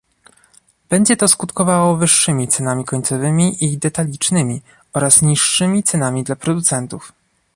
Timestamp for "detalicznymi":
3.77-4.61